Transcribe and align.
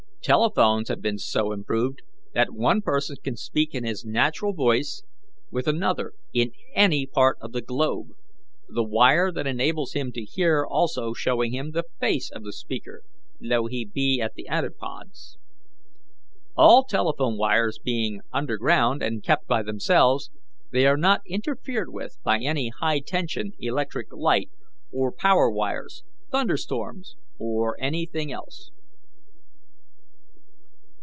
"Telephones 0.23 0.89
have 0.89 1.01
been 1.01 1.17
so 1.17 1.51
improved 1.51 2.03
that 2.35 2.53
one 2.53 2.83
person 2.83 3.15
can 3.23 3.35
speak 3.35 3.73
in 3.73 3.83
his 3.83 4.05
natural 4.05 4.53
voice 4.53 5.01
with 5.49 5.67
another 5.67 6.13
in 6.31 6.51
any 6.75 7.07
part 7.07 7.37
of 7.41 7.53
the 7.53 7.61
globe, 7.61 8.09
the 8.69 8.83
wire 8.83 9.31
that 9.31 9.47
enables 9.47 9.93
him 9.93 10.11
to 10.11 10.23
hear 10.23 10.63
also 10.63 11.13
showing 11.13 11.53
him 11.55 11.71
the 11.71 11.85
face 11.99 12.29
of 12.29 12.43
the 12.43 12.53
speaker 12.53 13.01
though 13.39 13.65
he 13.65 13.83
be 13.83 14.21
at 14.21 14.35
the 14.35 14.47
antipodes. 14.47 15.39
All 16.55 16.83
telephone 16.83 17.35
wires 17.35 17.79
being 17.83 18.21
underground 18.31 19.01
and 19.01 19.23
kept 19.23 19.47
by 19.47 19.63
themselves, 19.63 20.29
they 20.69 20.85
are 20.85 20.97
not 20.97 21.21
interfered 21.25 21.91
with 21.91 22.19
by 22.23 22.41
any 22.41 22.69
high 22.69 22.99
tension 22.99 23.53
electric 23.57 24.13
light 24.13 24.51
or 24.91 25.11
power 25.11 25.49
wires, 25.49 26.03
thunderstorms, 26.29 27.15
or 27.39 27.75
anything 27.81 28.31
else. 28.31 28.69